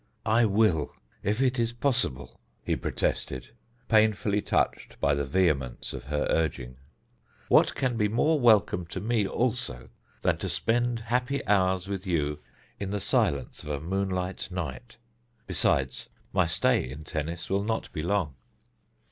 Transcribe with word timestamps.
"I 0.25 0.45
will, 0.45 0.95
if 1.21 1.43
it 1.43 1.59
is 1.59 1.73
possible," 1.73 2.39
he 2.63 2.75
protested, 2.75 3.49
painfully 3.87 4.41
touched 4.41 4.99
by 4.99 5.13
the 5.13 5.23
vehemence 5.25 5.93
of 5.93 6.05
her 6.05 6.25
urging. 6.31 6.77
"What 7.49 7.75
can 7.75 7.97
be 7.97 8.07
more 8.07 8.39
welcome 8.39 8.87
to 8.87 8.99
me 8.99 9.27
also 9.27 9.89
than 10.23 10.37
to 10.37 10.49
spend 10.49 11.01
happy 11.01 11.45
hours 11.45 11.87
with 11.87 12.07
you 12.07 12.39
in 12.79 12.89
the 12.89 12.99
silence 12.99 13.61
of 13.61 13.69
a 13.69 13.79
moonlight 13.79 14.47
night? 14.49 14.97
Besides, 15.45 16.09
my 16.33 16.47
stay 16.47 16.89
in 16.89 17.03
Tennis 17.03 17.47
will 17.47 17.63
not 17.63 17.91
be 17.93 18.01
long." 18.01 18.33